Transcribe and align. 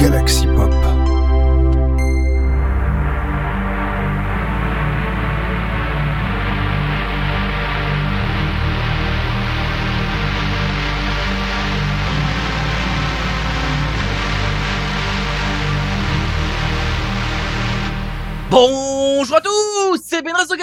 Galaxy 0.00 0.46
Pop. 0.46 0.69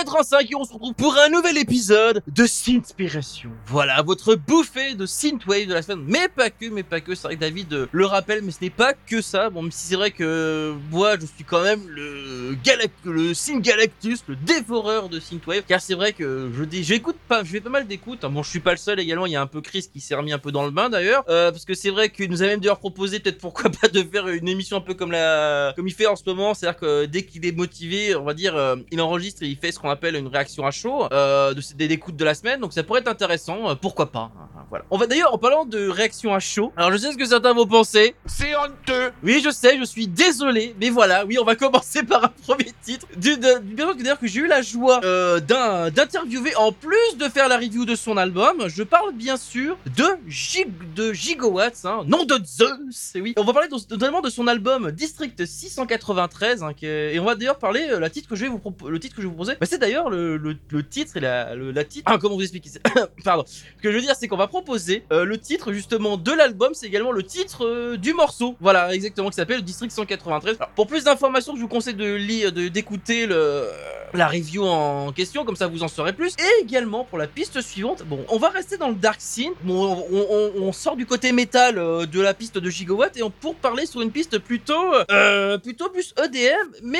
35 0.07 0.49
et 0.49 0.55
on 0.55 0.63
se 0.63 0.71
retrouve 0.71 0.93
pour 0.93 1.17
un 1.17 1.27
nouvel 1.27 1.57
épisode 1.57 2.23
de 2.27 2.45
Synspiration. 2.45 3.51
Voilà, 3.65 4.01
votre 4.01 4.35
bouffée 4.35 4.95
de 4.95 5.05
Synthwave 5.05 5.67
de 5.67 5.73
la 5.73 5.81
semaine. 5.81 6.05
Mais 6.07 6.29
pas 6.29 6.49
que, 6.49 6.69
mais 6.69 6.83
pas 6.83 7.01
que. 7.01 7.13
C'est 7.13 7.27
vrai 7.27 7.35
que 7.35 7.41
David 7.41 7.73
euh, 7.73 7.87
le 7.91 8.05
rappelle, 8.05 8.41
mais 8.41 8.51
ce 8.51 8.59
n'est 8.61 8.69
pas 8.69 8.93
que 8.93 9.21
ça. 9.21 9.49
Bon, 9.49 9.63
même 9.63 9.71
si 9.71 9.87
c'est 9.87 9.95
vrai 9.97 10.11
que 10.11 10.23
euh, 10.23 10.75
moi, 10.91 11.19
je 11.19 11.25
suis 11.25 11.43
quand 11.43 11.61
même 11.61 11.81
le, 11.89 12.55
Galact 12.63 12.93
le 13.03 13.33
Syngalactus, 13.33 14.23
le 14.27 14.37
dévoreur 14.37 15.09
de 15.09 15.19
Synthwave. 15.19 15.63
Car 15.67 15.81
c'est 15.81 15.95
vrai 15.95 16.13
que 16.13 16.51
je 16.57 16.63
dis, 16.63 16.85
j'écoute 16.85 17.17
pas, 17.27 17.43
je 17.43 17.51
fais 17.51 17.61
pas 17.61 17.69
mal 17.69 17.85
d'écoutes. 17.85 18.23
Hein. 18.23 18.29
Bon, 18.29 18.43
je 18.43 18.49
suis 18.49 18.61
pas 18.61 18.71
le 18.71 18.77
seul 18.77 19.01
également. 19.01 19.25
Il 19.25 19.33
y 19.33 19.35
a 19.35 19.41
un 19.41 19.47
peu 19.47 19.59
Chris 19.59 19.89
qui 19.91 19.99
s'est 19.99 20.15
remis 20.15 20.31
un 20.31 20.39
peu 20.39 20.53
dans 20.53 20.63
le 20.63 20.71
bain 20.71 20.89
d'ailleurs. 20.89 21.25
Euh, 21.27 21.51
parce 21.51 21.65
que 21.65 21.73
c'est 21.73 21.89
vrai 21.89 22.09
qu'il 22.09 22.31
nous 22.31 22.43
a 22.43 22.45
même 22.45 22.61
d'ailleurs 22.61 22.79
proposé 22.79 23.19
peut-être 23.19 23.39
pourquoi 23.39 23.69
pas 23.69 23.89
de 23.89 24.01
faire 24.03 24.29
une 24.29 24.47
émission 24.47 24.77
un 24.77 24.81
peu 24.81 24.93
comme 24.93 25.11
la, 25.11 25.73
comme 25.75 25.87
il 25.87 25.93
fait 25.93 26.07
en 26.07 26.15
ce 26.15 26.23
moment. 26.25 26.53
C'est-à-dire 26.53 26.79
que 26.79 26.85
euh, 26.85 27.07
dès 27.07 27.23
qu'il 27.23 27.45
est 27.45 27.51
motivé, 27.51 28.15
on 28.15 28.23
va 28.23 28.33
dire, 28.33 28.55
euh, 28.55 28.77
il 28.91 29.01
enregistre 29.01 29.43
et 29.43 29.47
il 29.47 29.57
fait 29.57 29.71
ce 29.71 29.79
qu'on 29.79 29.89
appelle 29.89 29.96
une 30.03 30.27
réaction 30.27 30.65
à 30.65 30.71
chaud 30.71 31.07
euh, 31.11 31.53
de 31.53 31.61
des 31.75 31.85
écoutes 31.85 32.15
de 32.15 32.23
la 32.25 32.33
semaine. 32.33 32.59
Donc 32.61 32.73
ça 32.73 32.83
pourrait 32.83 33.01
être 33.01 33.07
intéressant, 33.07 33.69
euh, 33.69 33.75
pourquoi 33.75 34.11
pas. 34.11 34.31
hein, 34.37 34.47
Voilà. 34.69 34.85
On 34.89 34.97
va 34.97 35.07
d'ailleurs 35.07 35.33
en 35.33 35.37
parlant 35.37 35.65
de 35.65 35.87
réaction 35.89 36.33
à 36.33 36.39
chaud. 36.39 36.71
Alors 36.77 36.91
je 36.91 36.97
sais 36.97 37.11
ce 37.11 37.17
que 37.17 37.25
certains 37.25 37.53
vont 37.53 37.65
penser. 37.67 38.15
C'est 38.25 38.55
honteux 38.55 39.11
Oui, 39.23 39.41
je 39.43 39.49
sais, 39.49 39.77
je 39.77 39.83
suis 39.85 40.07
désolé, 40.07 40.75
mais 40.79 40.89
voilà. 40.89 41.25
Oui, 41.25 41.37
on 41.39 41.43
va 41.45 41.55
commencer 41.63 42.03
par 42.03 42.25
un 42.25 42.29
premier 42.45 42.71
titre 42.83 43.05
du 43.17 43.37
de- 43.37 43.59
du 43.59 43.75
personne 43.75 43.97
d'ailleurs 43.97 44.19
que 44.19 44.27
j'ai 44.27 44.39
eu 44.41 44.47
la 44.47 44.61
joie 44.61 45.01
euh, 45.03 45.39
d'un- 45.39 45.89
d'interviewer 45.89 46.55
en 46.55 46.71
plus 46.71 47.17
de 47.17 47.25
faire 47.25 47.47
la 47.47 47.57
review 47.57 47.85
de 47.85 47.95
son 47.95 48.17
album. 48.17 48.63
Je 48.67 48.83
parle 48.83 49.13
bien 49.13 49.37
sûr 49.37 49.77
de 49.95 50.05
Gig 50.27 50.69
de 50.95 51.13
Gigawatts, 51.13 51.85
hein, 51.85 52.03
nom 52.07 52.23
de 52.25 52.39
Zeus. 52.45 53.11
Et 53.15 53.21
oui, 53.21 53.33
on 53.37 53.43
va 53.43 53.53
parler 53.53 53.67
donc- 53.69 53.89
notamment 53.89 54.21
de 54.21 54.29
son 54.29 54.47
album 54.47 54.91
District 54.91 55.45
693, 55.45 56.63
hein, 56.63 56.73
qui 56.73 56.85
est- 56.85 57.15
et 57.15 57.19
on 57.19 57.25
va 57.25 57.35
d'ailleurs 57.35 57.59
parler 57.59 57.87
euh, 57.91 57.99
la 57.99 58.09
titre 58.09 58.27
que 58.29 58.35
je 58.35 58.45
vais 58.45 58.49
vous 58.49 58.61
le 58.87 58.99
titre 58.99 59.15
que 59.15 59.21
je 59.21 59.27
vais 59.27 59.31
vous 59.31 59.35
proposer. 59.35 59.57
Bah, 59.59 59.65
c'est 59.69 59.81
d'ailleurs 59.87 60.09
le, 60.09 60.37
le, 60.37 60.55
le 60.69 60.83
titre 60.87 61.17
et 61.17 61.19
la 61.19 61.55
le, 61.55 61.71
la 61.71 61.83
titre. 61.83 62.03
Ah, 62.11 62.17
comment 62.19 62.35
vous 62.35 62.41
expliquer 62.41 62.69
ça 62.69 62.79
Pardon. 63.23 63.43
Ce 63.47 63.81
que 63.81 63.91
je 63.91 63.95
veux 63.95 64.01
dire, 64.01 64.15
c'est 64.19 64.27
qu'on 64.27 64.37
va 64.37 64.47
proposer 64.47 65.03
euh, 65.11 65.23
le 65.25 65.37
titre 65.37 65.71
justement 65.71 66.17
de 66.17 66.31
l'album, 66.31 66.73
c'est 66.73 66.87
également 66.87 67.11
le 67.11 67.23
titre 67.23 67.65
euh, 67.65 67.97
du 67.97 68.13
morceau. 68.13 68.55
Voilà, 68.59 68.93
exactement, 68.93 69.29
qui 69.29 69.35
s'appelle 69.35 69.61
District 69.61 69.91
193. 69.91 70.57
Alors, 70.59 70.69
pour 70.75 70.87
plus 70.87 71.03
d'informations, 71.05 71.55
je 71.55 71.61
vous 71.61 71.67
conseille 71.67 71.93
de 71.95 72.13
lire, 72.13 72.51
de 72.51 72.67
d'écouter 72.67 73.25
le 73.25 73.65
la 74.13 74.27
review 74.27 74.63
en 74.63 75.11
question, 75.11 75.43
comme 75.43 75.57
ça 75.57 75.67
vous 75.67 75.83
en 75.83 75.87
saurez 75.89 76.13
plus. 76.13 76.33
Et 76.39 76.63
également 76.63 77.03
pour 77.03 77.17
la 77.17 77.27
piste 77.27 77.59
suivante, 77.61 78.03
bon, 78.05 78.25
on 78.29 78.37
va 78.37 78.49
rester 78.49 78.77
dans 78.77 78.87
le 78.89 78.95
dark 78.95 79.19
scene. 79.19 79.51
Bon, 79.63 80.05
on, 80.11 80.25
on- 80.29 80.63
on 80.67 80.71
sort 80.71 80.95
du 80.95 81.05
côté 81.05 81.31
métal 81.33 81.77
euh, 81.77 82.05
de 82.05 82.21
la 82.21 82.33
piste 82.33 82.57
de 82.57 82.69
Gigawatt 82.69 83.15
et 83.17 83.23
on 83.23 83.29
pour 83.29 83.55
parler 83.55 83.85
sur 83.85 84.01
une 84.01 84.11
piste 84.11 84.39
plutôt, 84.39 84.93
euh, 85.11 85.57
plutôt 85.57 85.89
plus 85.89 86.13
EDM, 86.23 86.67
mais 86.83 86.99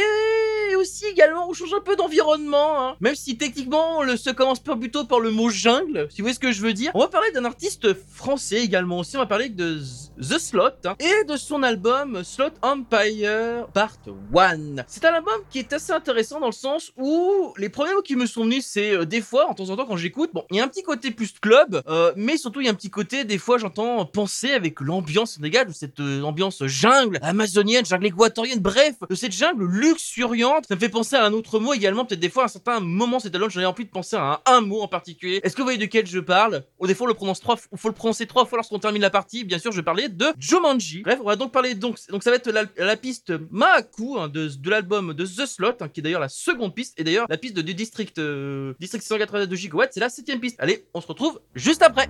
aussi 0.78 1.06
également 1.06 1.50
on 1.50 1.54
change 1.54 1.74
un 1.74 1.82
peu 1.82 1.96
d'environnement. 1.96 2.77
Hein. 2.80 2.96
Même 3.00 3.16
si 3.16 3.38
techniquement 3.38 4.04
le 4.04 4.18
se 4.18 4.30
commence 4.30 4.60
plutôt 4.60 5.06
par 5.06 5.20
le 5.20 5.32
mot 5.32 5.50
jungle, 5.50 6.08
si 6.10 6.22
vous 6.22 6.26
voyez 6.26 6.36
ce 6.36 6.40
que 6.40 6.52
je 6.52 6.62
veux 6.62 6.74
dire. 6.74 6.92
On 6.94 7.00
va 7.00 7.08
parler 7.08 7.32
d'un 7.32 7.46
artiste 7.46 7.94
français 7.94 8.64
également 8.64 9.00
aussi. 9.00 9.16
On 9.16 9.20
va 9.20 9.26
parler 9.26 9.50
de 9.50 9.80
The 10.20 10.40
Slot 10.40 10.70
hein, 10.86 10.96
et 11.00 11.24
de 11.26 11.38
son 11.38 11.64
album 11.64 12.24
Slot 12.24 12.52
Empire 12.62 13.68
Part 13.74 13.98
1. 14.36 14.84
C'est 14.88 15.06
un 15.06 15.14
album 15.14 15.40
qui 15.50 15.60
est 15.60 15.74
assez 15.74 15.92
intéressant 15.92 16.40
dans 16.40 16.48
le 16.48 16.52
sens 16.52 16.92
où 16.98 17.54
les 17.58 17.70
mots 17.70 18.02
qui 18.02 18.16
me 18.16 18.26
sont 18.26 18.44
venus, 18.44 18.66
c'est 18.66 18.92
euh, 18.92 19.06
des 19.06 19.22
fois, 19.22 19.50
en 19.50 19.54
temps 19.54 19.70
en 19.70 19.76
temps, 19.76 19.86
quand 19.86 19.98
j'écoute, 19.98 20.32
bon, 20.34 20.44
il 20.52 20.58
y 20.58 20.60
a 20.60 20.64
un 20.64 20.68
petit 20.68 20.84
côté 20.84 21.12
plus 21.12 21.34
club, 21.40 21.82
euh, 21.88 22.12
mais 22.16 22.38
surtout 22.38 22.62
il 22.62 22.66
y 22.66 22.68
a 22.68 22.72
un 22.72 22.76
petit 22.76 22.90
côté, 22.90 23.24
des 23.24 23.38
fois, 23.38 23.58
j'entends 23.58 24.06
penser 24.06 24.52
avec 24.52 24.80
l'ambiance 24.82 25.40
dégage 25.40 25.68
cette 25.74 26.00
euh, 26.00 26.22
ambiance 26.24 26.66
jungle 26.66 27.20
amazonienne, 27.22 27.86
jungle 27.86 28.08
équatorienne, 28.08 28.60
bref, 28.60 28.96
de 29.10 29.16
cette 29.16 29.32
jungle 29.32 29.66
luxuriante. 29.66 30.66
Ça 30.68 30.76
me 30.76 30.80
fait 30.80 30.90
penser 30.90 31.16
à 31.16 31.26
un 31.26 31.34
autre 31.34 31.60
mot 31.60 31.74
également, 31.74 32.06
peut-être 32.06 32.20
des 32.20 32.30
fois, 32.30 32.46
un 32.46 32.48
certain 32.48 32.67
moment, 32.80 33.20
cet 33.20 33.34
album, 33.36 33.50
j'en 33.50 33.62
ai 33.62 33.66
envie 33.66 33.86
de 33.86 33.90
penser 33.90 34.16
à 34.16 34.42
un, 34.46 34.58
un 34.58 34.62
mot 34.62 34.82
en 34.82 34.88
particulier. 34.88 35.40
Est-ce 35.44 35.56
que 35.56 35.62
vous 35.62 35.66
voyez 35.66 35.80
de 35.80 35.86
quel 35.86 36.06
je 36.06 36.20
parle? 36.20 36.64
Des 36.82 36.96
fois, 36.96 37.06
on 37.06 37.08
le 37.10 37.14
prononce 37.14 37.40
trois, 37.40 37.58
faut 37.58 37.88
le 37.88 37.94
prononcer 37.94 38.28
trois 38.28 38.46
fois 38.46 38.58
lorsqu'on 38.58 38.80
termine 38.80 39.02
la 39.02 39.10
partie. 39.10 39.44
Bien 39.44 39.60
sûr, 39.60 39.72
je 39.72 39.82
parlais 39.82 40.10
de 40.10 40.28
Jumanji. 40.38 41.02
Bref, 41.02 41.20
on 41.22 41.28
va 41.28 41.36
donc 41.36 41.52
parler 41.52 41.76
donc, 41.76 41.98
donc 42.10 42.24
ça 42.24 42.30
va 42.30 42.38
être 42.38 42.50
la, 42.50 42.98
piste 42.98 43.34
Mahaku 43.52 44.18
hein, 44.20 44.28
de, 44.28 44.48
de 44.48 44.70
l'album 44.70 45.14
de 45.14 45.26
The 45.26 45.46
Slot, 45.46 45.78
hein, 45.82 45.90
qui 45.90 46.00
est 46.00 46.04
d'ailleurs 46.04 46.22
la 46.22 46.30
seconde 46.30 46.74
piste, 46.74 47.00
et 47.00 47.04
d'ailleurs 47.04 47.28
la 47.30 47.38
piste 47.38 47.60
du 47.60 47.74
District, 47.74 48.18
euh, 48.18 48.74
District 48.80 49.04
182 49.04 49.56
gigawatts, 49.56 49.94
c'est 49.94 50.00
la 50.00 50.10
septième 50.10 50.40
piste. 50.40 50.56
Allez, 50.60 50.86
on 50.94 51.02
se 51.02 51.08
retrouve 51.08 51.40
juste 51.56 51.82
après. 51.82 52.10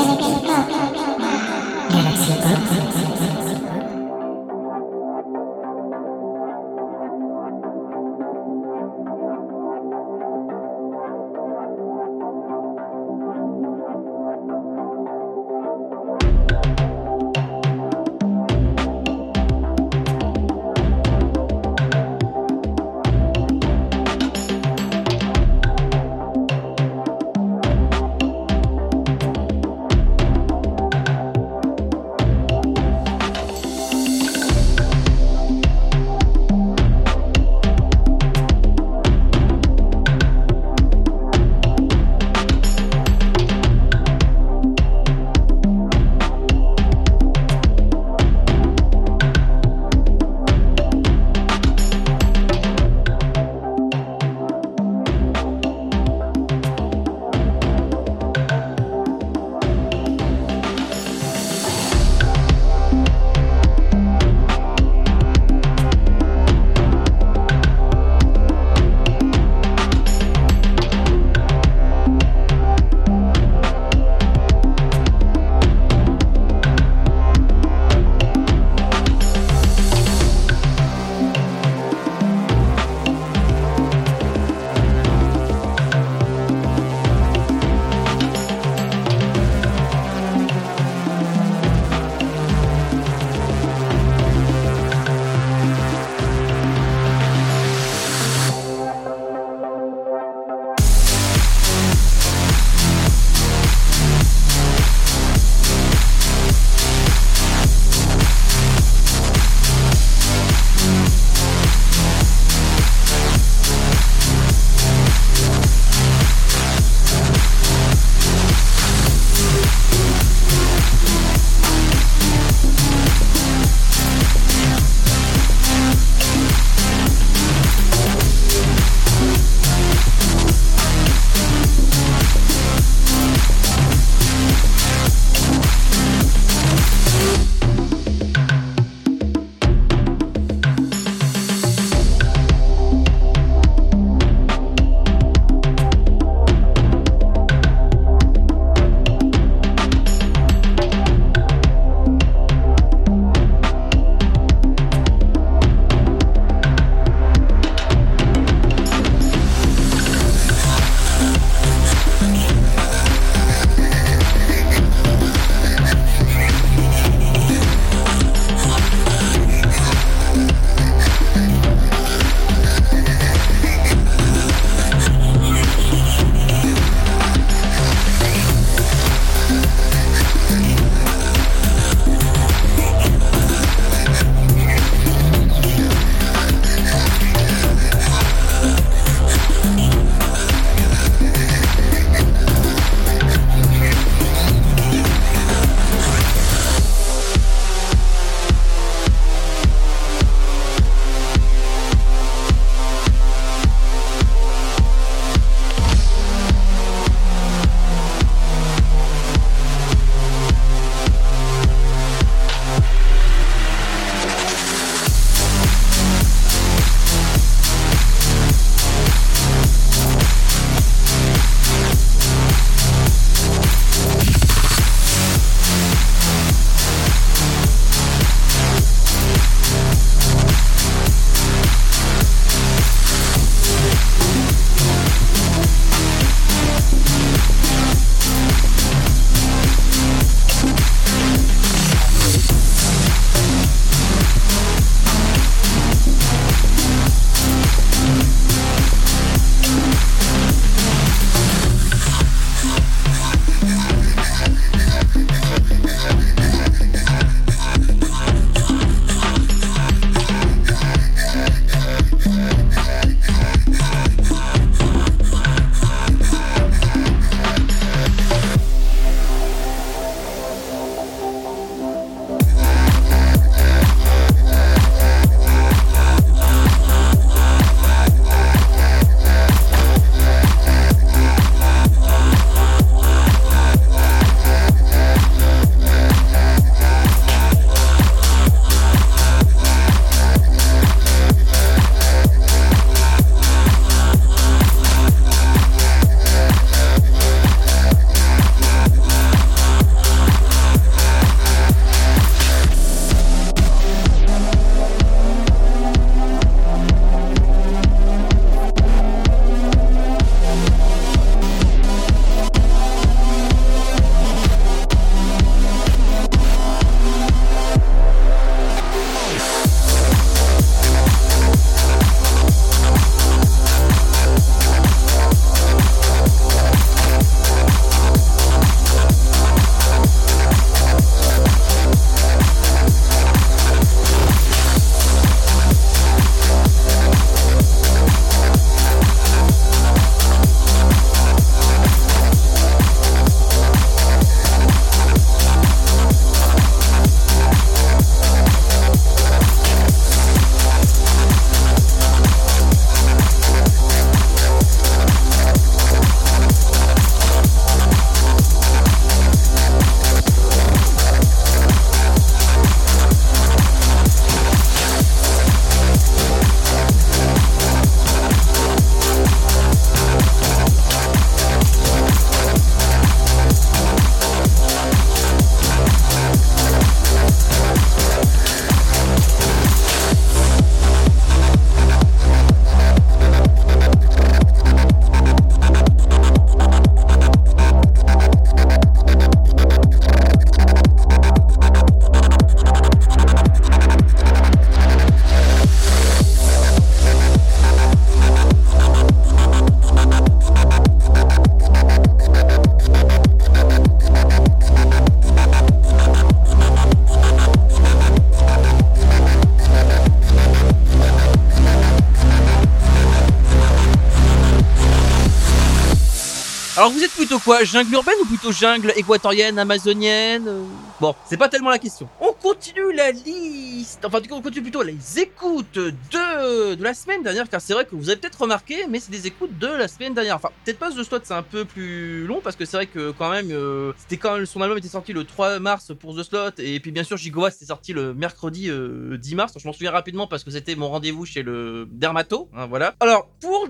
Vous 416.91 417.03
êtes 417.03 417.11
plutôt 417.11 417.39
quoi 417.39 417.63
Jungle 417.63 417.93
urbaine 417.93 418.15
ou 418.21 418.25
plutôt 418.25 418.51
jungle 418.51 418.93
équatorienne, 418.95 419.57
amazonienne 419.57 420.47
euh 420.47 420.63
Bon, 421.01 421.15
c'est 421.25 421.35
pas 421.37 421.49
tellement 421.49 421.71
la 421.71 421.79
question. 421.79 422.07
On 422.19 422.31
continue 422.31 422.93
la 422.93 423.09
liste, 423.09 424.05
enfin 424.05 424.21
du 424.21 424.29
coup 424.29 424.35
on 424.35 424.41
continue 424.43 424.61
plutôt 424.61 424.83
les 424.83 424.95
écoutes 425.17 425.73
de, 425.73 426.75
de 426.75 426.83
la 426.83 426.93
semaine 426.93 427.23
dernière, 427.23 427.49
car 427.49 427.59
c'est 427.59 427.73
vrai 427.73 427.85
que 427.85 427.95
vous 427.95 428.11
avez 428.11 428.19
peut-être 428.19 428.39
remarqué, 428.39 428.85
mais 428.87 428.99
c'est 428.99 429.09
des 429.09 429.25
écoutes 429.25 429.57
de 429.57 429.65
la 429.65 429.87
semaine 429.87 430.13
dernière. 430.13 430.35
Enfin, 430.35 430.49
peut-être 430.63 430.77
pas 430.77 430.91
The 430.91 431.01
Slot, 431.01 431.21
c'est 431.23 431.33
un 431.33 431.41
peu 431.41 431.65
plus 431.65 432.27
long, 432.27 432.39
parce 432.43 432.55
que 432.55 432.65
c'est 432.65 432.77
vrai 432.77 432.85
que 432.85 433.09
quand 433.17 433.31
même, 433.31 433.49
euh, 433.49 433.93
c'était 433.97 434.17
quand 434.17 434.35
même, 434.35 434.45
son 434.45 434.61
album 434.61 434.77
était 434.77 434.89
sorti 434.89 435.11
le 435.11 435.23
3 435.23 435.57
mars 435.57 435.91
pour 435.99 436.15
The 436.15 436.21
Slot, 436.21 436.51
et 436.59 436.79
puis 436.79 436.91
bien 436.91 437.03
sûr 437.03 437.17
Gigoa 437.17 437.49
c'était 437.49 437.65
sorti 437.65 437.93
le 437.93 438.13
mercredi 438.13 438.69
euh, 438.69 439.17
10 439.17 439.33
mars, 439.33 439.53
je 439.57 439.67
m'en 439.67 439.73
souviens 439.73 439.89
rapidement 439.89 440.27
parce 440.27 440.43
que 440.43 440.51
c'était 440.51 440.75
mon 440.75 440.89
rendez-vous 440.89 441.25
chez 441.25 441.41
le 441.41 441.87
dermato, 441.91 442.47
hein, 442.55 442.67
voilà. 442.67 442.93
Alors, 442.99 443.27
pour, 443.41 443.67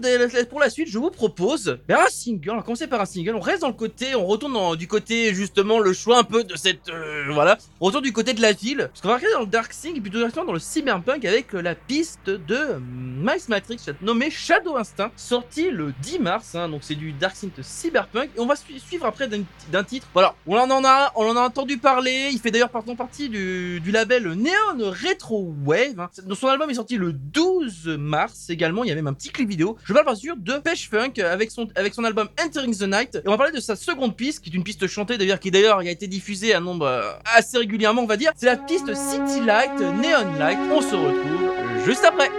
pour 0.50 0.59
la 0.59 0.69
suite, 0.69 0.89
je 0.89 0.97
vous 0.97 1.11
propose 1.11 1.77
ben, 1.88 1.97
un 2.05 2.09
single, 2.09 2.50
on 2.51 2.55
va 2.57 2.61
commencer 2.63 2.88
par 2.88 3.00
un 3.00 3.05
single, 3.05 3.35
on 3.35 3.39
reste 3.39 3.61
dans 3.61 3.69
le 3.69 3.73
côté, 3.73 4.15
on 4.15 4.25
retourne 4.25 4.51
dans- 4.51 4.75
du 4.75 4.89
côté 4.89 5.33
justement 5.33 5.79
le 5.79 5.93
choix 5.93 6.17
un 6.19 6.23
peu 6.25 6.43
de 6.43 6.57
cette, 6.57 6.89
euh, 6.89 7.20
voilà, 7.29 7.57
on 7.79 7.85
retourne 7.85 8.03
du 8.03 8.13
côté 8.13 8.33
de 8.33 8.41
la 8.41 8.51
ville, 8.51 8.89
parce 8.89 9.01
qu'on 9.01 9.07
va 9.09 9.15
regarder 9.15 9.33
dans 9.35 9.41
le 9.41 9.45
Dark 9.47 9.73
Sync, 9.73 9.97
et 9.97 10.01
plutôt 10.01 10.17
directement 10.17 10.45
dans 10.45 10.53
le 10.53 10.59
Cyberpunk 10.59 11.25
avec 11.25 11.53
euh, 11.53 11.61
la 11.61 11.75
piste 11.75 12.29
de 12.29 12.55
euh, 12.55 12.79
Miles 12.79 13.41
Matrix, 13.49 13.79
nommée 14.01 14.29
Shadow 14.29 14.77
Instinct, 14.77 15.11
sorti 15.15 15.69
le 15.69 15.93
10 16.01 16.19
mars, 16.19 16.55
hein, 16.55 16.69
donc 16.69 16.81
c'est 16.83 16.95
du 16.95 17.11
Dark 17.13 17.35
Sync 17.35 17.53
Cyberpunk, 17.61 18.29
et 18.35 18.39
on 18.39 18.45
va 18.45 18.55
su- 18.55 18.79
suivre 18.79 19.05
après 19.05 19.27
d'un 19.27 19.83
titre, 19.83 20.07
voilà, 20.13 20.35
on 20.47 20.57
en 20.57 20.83
a, 20.85 21.11
on 21.15 21.25
en 21.25 21.35
a 21.35 21.41
entendu 21.41 21.77
parler, 21.77 22.29
il 22.31 22.39
fait 22.39 22.51
d'ailleurs 22.51 22.69
pardon, 22.69 22.95
partie 22.95 23.29
du, 23.29 23.81
label 23.91 24.33
Neon 24.33 24.89
Retro 24.91 25.53
Wave, 25.65 25.99
hein. 25.99 26.09
Son 26.33 26.47
album 26.47 26.69
est 26.69 26.75
sorti 26.75 26.97
le 26.97 27.13
12 27.13 27.87
mars 27.99 28.49
également, 28.49 28.83
il 28.83 28.89
y 28.89 28.91
a 28.91 28.95
même 28.95 29.07
un 29.07 29.13
petit 29.13 29.29
clip 29.29 29.49
vidéo, 29.49 29.77
je 29.83 29.93
parle 29.93 30.05
bien 30.05 30.15
sûr 30.15 30.35
de 30.37 30.53
Pêche 30.53 30.89
Funk 30.89 31.13
avec 31.21 31.51
son, 31.51 31.67
avec 31.75 31.93
son 31.93 32.03
album 32.03 32.29
Entering 32.43 32.75
the 32.75 32.83
Night, 32.83 33.15
et 33.15 33.27
on 33.27 33.31
va 33.31 33.37
parler 33.37 33.51
de 33.53 33.59
sa 33.59 33.75
seconde 33.75 34.15
piste, 34.15 34.43
qui 34.43 34.49
est 34.49 34.53
une 34.53 34.63
piste 34.63 34.87
chantée 34.87 35.17
d'ailleurs, 35.17 35.39
qui 35.39 35.51
d'ailleurs 35.51 35.79
a 35.79 35.85
été 35.85 36.07
diffusée 36.07 36.53
à 36.53 36.59
nombre 36.59 36.85
euh, 36.85 37.10
assez 37.35 37.57
régulièrement 37.57 38.01
on 38.01 38.07
va 38.07 38.17
dire, 38.17 38.31
c'est 38.35 38.45
la 38.45 38.57
piste 38.57 38.93
City 38.95 39.41
Light, 39.45 39.79
Neon 39.79 40.37
Light, 40.39 40.59
on 40.71 40.81
se 40.81 40.95
retrouve 40.95 41.85
juste 41.85 42.05
après. 42.05 42.29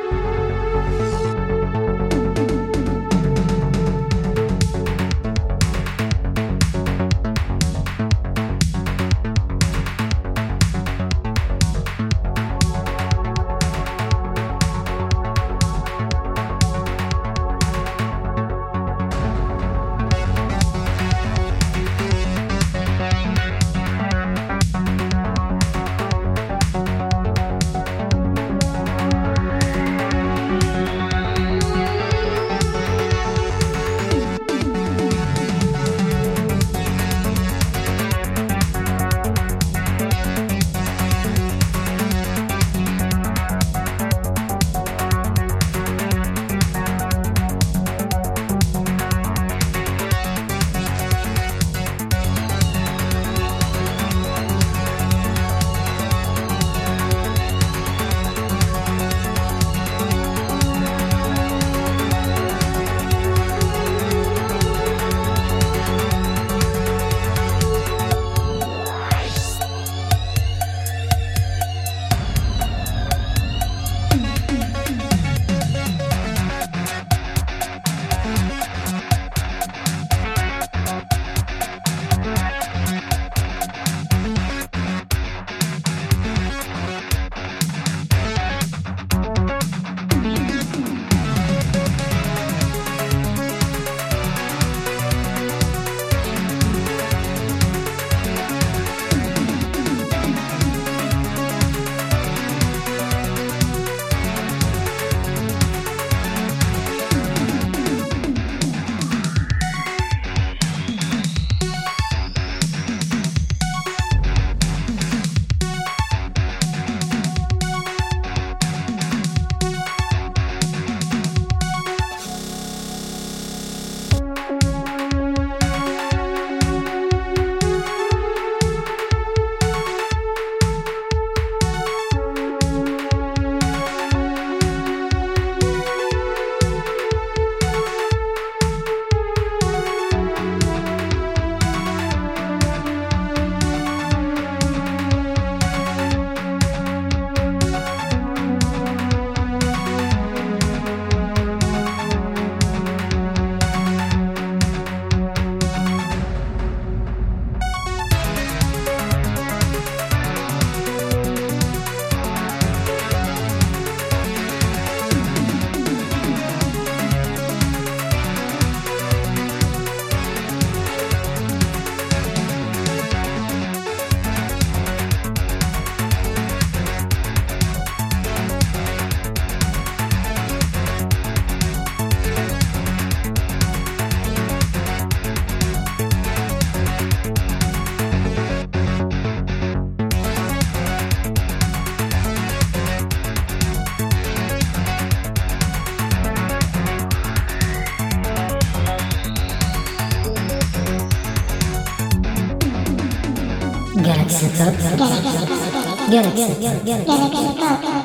nhân 206.37 206.51
nhân 206.61 206.77
nhân 206.85 207.05
nhân 207.07 207.07
nhân 207.07 207.31
nhân 207.33 207.57
nhân 207.59 207.81
nhân 207.83 208.02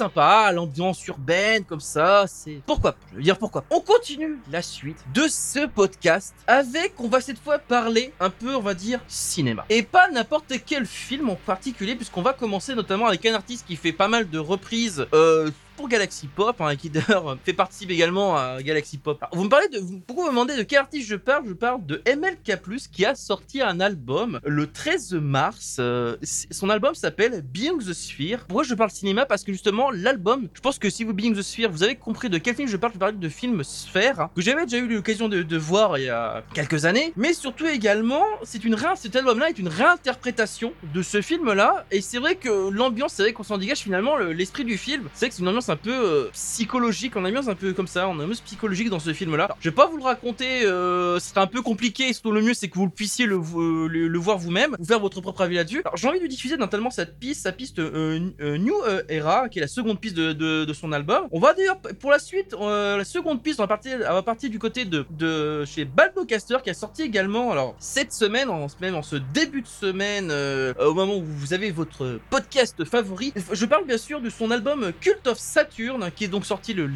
sympa, 0.00 0.50
l'ambiance 0.50 1.06
urbaine 1.08 1.62
comme 1.62 1.80
ça, 1.80 2.24
c'est... 2.26 2.62
Pourquoi 2.64 2.96
Je 3.10 3.16
veux 3.16 3.22
dire 3.22 3.36
pourquoi. 3.36 3.64
On 3.68 3.80
continue 3.80 4.38
la 4.50 4.62
suite 4.62 4.96
de 5.12 5.28
ce 5.28 5.66
podcast 5.66 6.34
avec, 6.46 6.94
on 7.00 7.08
va 7.08 7.20
cette 7.20 7.38
fois 7.38 7.58
parler 7.58 8.14
un 8.18 8.30
peu, 8.30 8.56
on 8.56 8.62
va 8.62 8.72
dire, 8.72 9.00
cinéma. 9.08 9.66
Et 9.68 9.82
pas 9.82 10.10
n'importe 10.10 10.54
quel 10.64 10.86
film 10.86 11.28
en 11.28 11.34
particulier, 11.34 11.96
puisqu'on 11.96 12.22
va 12.22 12.32
commencer 12.32 12.74
notamment 12.74 13.08
avec 13.08 13.26
un 13.26 13.34
artiste 13.34 13.66
qui 13.66 13.76
fait 13.76 13.92
pas 13.92 14.08
mal 14.08 14.30
de 14.30 14.38
reprises 14.38 15.06
euh, 15.12 15.50
Galaxy 15.88 16.26
Pop, 16.26 16.60
hein, 16.60 16.76
qui 16.76 16.90
d'ailleurs 16.90 17.36
fait 17.44 17.52
participer 17.52 17.94
également 17.94 18.36
à 18.36 18.62
Galaxy 18.62 18.98
Pop. 18.98 19.22
Vous 19.32 19.44
me 19.44 19.48
parlez 19.48 19.68
de... 19.68 19.80
Pourquoi 20.06 20.24
vous 20.26 20.30
me 20.30 20.34
demandez 20.36 20.56
de 20.56 20.62
quel 20.62 20.78
artiste 20.80 21.08
je 21.08 21.16
parle? 21.16 21.44
Je 21.48 21.52
parle 21.54 21.84
de 21.86 22.02
MLK+, 22.06 22.58
qui 22.92 23.04
a 23.04 23.14
sorti 23.14 23.62
un 23.62 23.80
album 23.80 24.40
le 24.44 24.66
13 24.70 25.14
mars. 25.14 25.76
euh, 25.78 26.16
son 26.50 26.68
album 26.70 26.94
s'appelle 26.94 27.42
Being 27.42 27.78
the 27.78 27.92
Sphere. 27.92 28.44
Pourquoi 28.48 28.64
je 28.64 28.74
parle 28.74 28.90
cinéma? 28.90 29.26
Parce 29.26 29.44
que 29.44 29.52
justement, 29.52 29.90
l'album, 29.90 30.48
je 30.54 30.60
pense 30.60 30.78
que 30.78 30.90
si 30.90 31.04
vous 31.04 31.12
Being 31.14 31.34
the 31.34 31.42
Sphere, 31.42 31.70
vous 31.70 31.82
avez 31.82 31.94
compris 31.96 32.28
de 32.28 32.38
quel 32.38 32.54
film 32.56 32.68
je 32.68 32.76
parle. 32.76 32.92
Je 32.94 32.98
parle 32.98 33.18
de 33.18 33.28
film 33.28 33.62
Sphère, 33.62 34.20
hein, 34.20 34.30
que 34.34 34.42
j'avais 34.42 34.64
déjà 34.64 34.78
eu 34.78 34.88
l'occasion 34.88 35.28
de, 35.28 35.56
voir 35.56 35.96
il 35.98 36.04
y 36.04 36.08
a 36.08 36.42
quelques 36.54 36.84
années. 36.86 37.12
Mais 37.16 37.32
surtout 37.34 37.66
également, 37.66 38.24
c'est 38.42 38.64
une 38.64 38.76
cet 38.96 39.14
album-là 39.16 39.48
est 39.50 39.58
une 39.58 39.68
réinterprétation 39.68 40.72
de 40.94 41.02
ce 41.02 41.20
film-là. 41.20 41.84
Et 41.90 42.00
c'est 42.00 42.18
vrai 42.18 42.34
que 42.36 42.70
l'ambiance, 42.70 43.12
c'est 43.14 43.22
vrai 43.22 43.32
qu'on 43.32 43.42
s'en 43.42 43.58
dégage 43.58 43.78
finalement 43.78 44.16
le- 44.16 44.32
l'esprit 44.32 44.64
du 44.64 44.78
film. 44.78 45.08
C'est 45.14 45.28
que 45.28 45.34
c'est 45.34 45.42
une 45.42 45.48
ambiance 45.48 45.68
un 45.70 45.76
peu 45.76 45.90
euh, 45.92 46.28
psychologique, 46.32 47.16
une 47.16 47.26
ambiance 47.26 47.48
un 47.48 47.54
peu 47.54 47.72
comme 47.72 47.86
ça, 47.86 48.04
une 48.06 48.20
ambiance 48.20 48.40
psychologique 48.40 48.90
dans 48.90 48.98
ce 48.98 49.12
film-là. 49.12 49.48
Je 49.60 49.68
vais 49.68 49.74
pas 49.74 49.86
vous 49.86 49.96
le 49.96 50.02
raconter, 50.02 50.64
euh, 50.64 51.18
ce 51.18 51.30
serait 51.30 51.40
un 51.40 51.46
peu 51.46 51.62
compliqué. 51.62 52.12
Surtout 52.12 52.32
le 52.32 52.42
mieux, 52.42 52.54
c'est 52.54 52.68
que 52.68 52.78
vous 52.78 52.88
puissiez 52.88 53.26
le, 53.26 53.36
vo- 53.36 53.88
le, 53.88 54.08
le 54.08 54.18
voir 54.18 54.38
vous-même, 54.38 54.76
vous 54.78 54.84
faire 54.84 55.00
votre 55.00 55.20
propre 55.20 55.42
avis 55.42 55.56
là-dessus. 55.56 55.82
J'ai 55.94 56.08
envie 56.08 56.20
de 56.20 56.26
diffuser 56.26 56.56
notamment 56.56 56.90
cette 56.90 57.18
piste, 57.18 57.42
sa 57.42 57.52
piste 57.52 57.78
euh, 57.78 58.30
euh, 58.40 58.58
New 58.58 58.74
euh, 58.86 59.02
Era, 59.08 59.48
qui 59.48 59.58
est 59.58 59.62
la 59.62 59.68
seconde 59.68 60.00
piste 60.00 60.16
de, 60.16 60.72
son 60.72 60.92
album. 60.92 61.26
On 61.32 61.40
va 61.40 61.54
d'ailleurs 61.54 61.78
pour 62.00 62.10
la 62.10 62.18
suite, 62.18 62.54
euh, 62.60 62.96
la 62.96 63.04
seconde 63.04 63.42
piste, 63.42 63.58
on 63.60 63.64
va 63.64 63.68
partir, 63.68 63.98
va 63.98 64.22
partir 64.22 64.50
du 64.50 64.58
côté 64.58 64.84
de, 64.84 65.64
chez 65.64 65.84
Baldocaster, 65.84 66.58
qui 66.62 66.70
a 66.70 66.74
sorti 66.74 67.02
également, 67.02 67.52
alors 67.52 67.74
cette 67.78 68.12
semaine, 68.12 68.48
en, 68.48 68.66
même 68.80 68.94
en 68.94 69.02
ce 69.02 69.16
début 69.16 69.62
de 69.62 69.66
semaine, 69.66 70.28
euh, 70.30 70.72
au 70.80 70.94
moment 70.94 71.16
où 71.16 71.24
vous 71.24 71.52
avez 71.52 71.70
votre 71.70 72.18
podcast 72.30 72.84
favori, 72.84 73.32
je 73.52 73.66
parle 73.66 73.84
bien 73.86 73.98
sûr 73.98 74.20
de 74.20 74.30
son 74.30 74.50
album 74.50 74.92
Cult 75.00 75.26
of 75.26 75.38
Saturn, 75.60 76.10
qui 76.14 76.24
est 76.24 76.28
donc 76.28 76.46
sorti 76.46 76.72
le, 76.72 76.86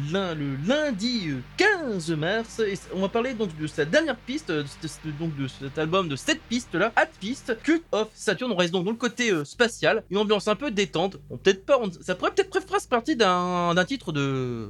lundi 0.67 1.29
euh, 1.29 1.39
15 1.57 2.11
mars. 2.11 2.59
Et 2.59 2.73
on 2.93 3.01
va 3.01 3.09
parler 3.09 3.33
donc 3.33 3.55
de 3.57 3.67
sa 3.67 3.85
dernière 3.85 4.15
piste, 4.15 4.49
euh, 4.49 4.63
de, 4.63 5.11
donc 5.19 5.35
de 5.37 5.47
cet 5.47 5.77
album 5.77 6.07
de 6.07 6.15
cette 6.15 6.41
piste-là, 6.41 6.91
At 6.95 7.07
Piste, 7.19 7.57
Cult 7.63 7.83
of 7.91 8.09
Saturn. 8.15 8.51
On 8.51 8.55
reste 8.55 8.73
donc 8.73 8.85
dans 8.85 8.91
le 8.91 8.97
côté 8.97 9.31
euh, 9.31 9.45
spatial, 9.45 10.03
une 10.09 10.17
ambiance 10.17 10.47
un 10.47 10.55
peu 10.55 10.71
détente. 10.71 11.17
Bon, 11.29 11.37
peut-être 11.37 11.65
pas, 11.65 11.77
on- 11.79 11.91
ça 12.01 12.15
pourrait 12.15 12.31
peut-être 12.31 12.49
se 12.79 12.87
partie 12.87 13.15
d'un 13.15 13.85
titre 13.87 14.11
de 14.11 14.67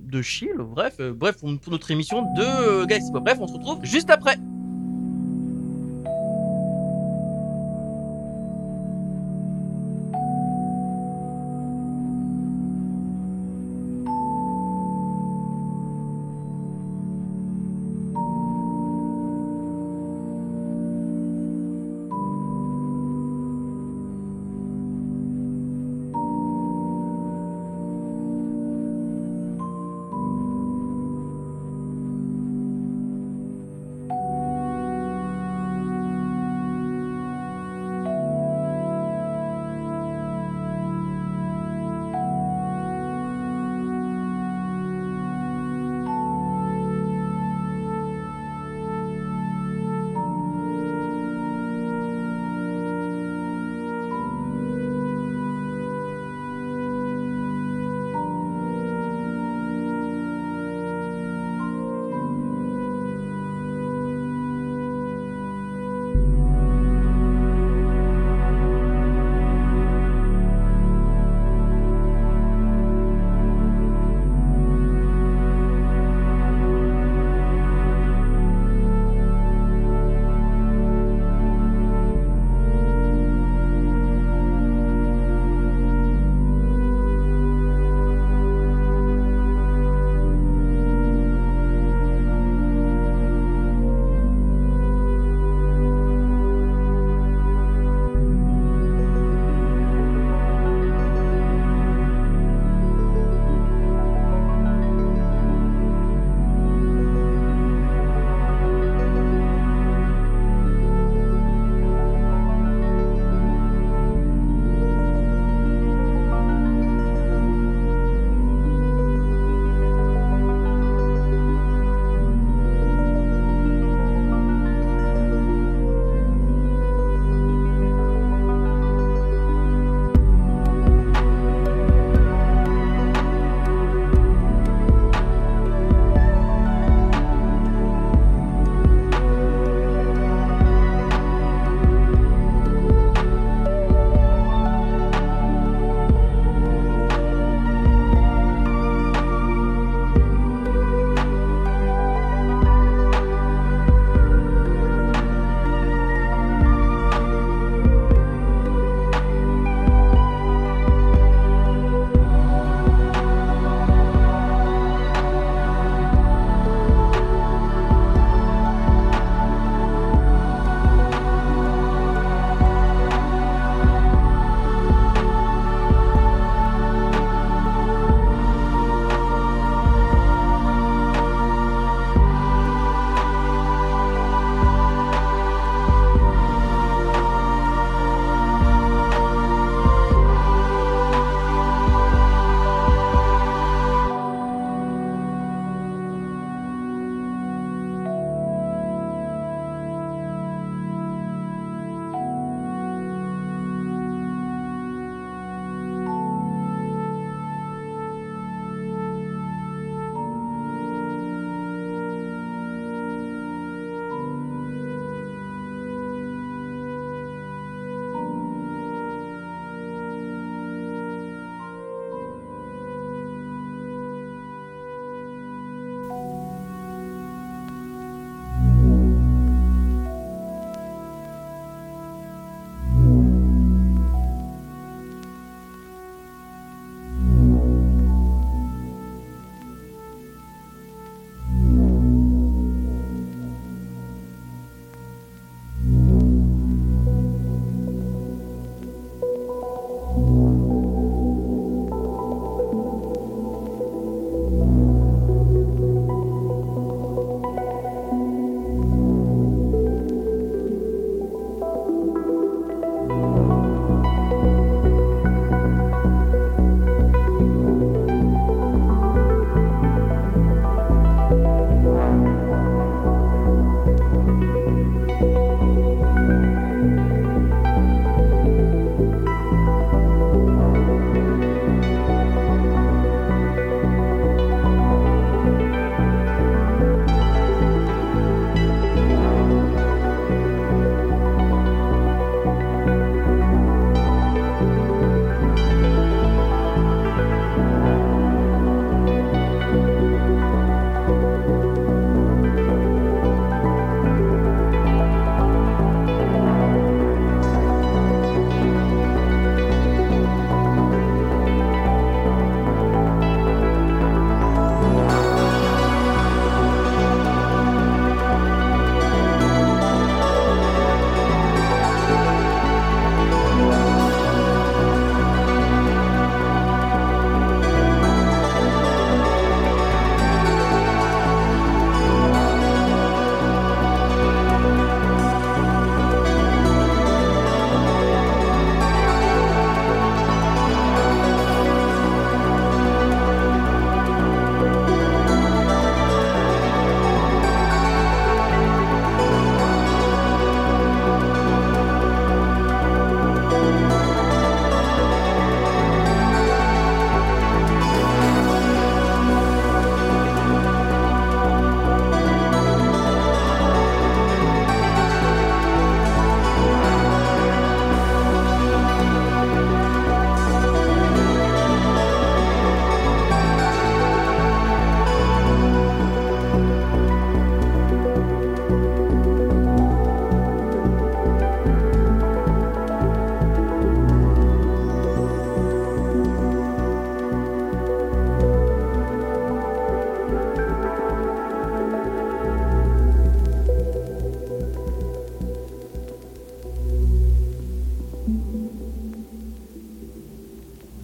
de 0.00 0.22
chill. 0.22 0.54
Bref, 0.58 0.94
euh, 1.00 1.12
bref, 1.12 1.36
pour 1.38 1.70
notre 1.70 1.90
émission 1.90 2.22
de 2.22 2.42
euh, 2.42 2.86
Galaxy. 2.86 3.10
Bref, 3.12 3.38
on 3.40 3.46
se 3.46 3.54
retrouve 3.54 3.84
juste 3.84 4.10
après. 4.10 4.38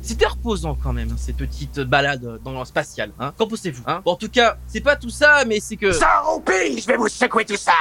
C'était 0.02 0.26
reposant 0.26 0.76
quand 0.82 0.92
même, 0.92 1.10
hein, 1.12 1.16
ces 1.18 1.32
petites 1.32 1.80
balades 1.80 2.40
dans 2.42 2.58
le 2.58 2.64
spatial. 2.64 3.12
Hein. 3.18 3.32
Qu'en 3.36 3.46
pensez-vous 3.46 3.82
hein? 3.86 4.00
Bon, 4.04 4.12
en 4.12 4.16
tout 4.16 4.30
cas, 4.30 4.56
c'est 4.66 4.80
pas 4.80 4.96
tout 4.96 5.10
ça, 5.10 5.44
mais 5.46 5.60
c'est 5.60 5.76
que... 5.76 5.92
Ça 5.92 6.20
roupille, 6.24 6.80
je 6.80 6.86
vais 6.86 6.96
vous 6.96 7.08
secouer 7.08 7.44
tout 7.44 7.56
ça 7.56 7.72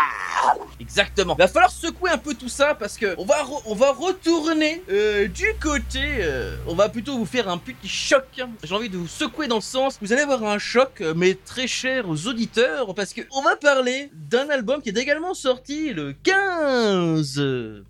Exactement. 0.79 1.35
Va 1.35 1.47
falloir 1.47 1.71
secouer 1.71 2.09
un 2.11 2.17
peu 2.17 2.33
tout 2.33 2.47
ça 2.49 2.73
parce 2.73 2.97
que 2.97 3.13
on 3.17 3.25
va 3.25 3.45
on 3.65 3.75
va 3.75 3.91
retourner 3.91 4.81
euh, 4.89 5.27
du 5.27 5.45
côté. 5.61 5.99
euh, 6.21 6.55
on 6.67 6.73
va 6.75 6.89
plutôt 6.89 7.17
vous 7.17 7.25
faire 7.25 7.49
un 7.49 7.57
petit 7.57 7.87
choc. 7.87 8.23
J'ai 8.63 8.75
envie 8.75 8.89
de 8.89 8.97
vous 8.97 9.07
secouer 9.07 9.47
dans 9.47 9.55
le 9.57 9.61
sens. 9.61 9.97
Vous 10.01 10.13
allez 10.13 10.21
avoir 10.21 10.43
un 10.45 10.57
choc, 10.57 11.01
euh, 11.01 11.13
mais 11.15 11.35
très 11.35 11.67
cher 11.67 12.07
aux 12.09 12.27
auditeurs 12.27 12.93
parce 12.95 13.13
que 13.13 13.21
on 13.31 13.41
va 13.41 13.55
parler 13.57 14.09
d'un 14.13 14.49
album 14.49 14.81
qui 14.81 14.89
est 14.89 14.97
également 14.97 15.33
sorti 15.33 15.93
le 15.93 16.13
15 16.23 17.41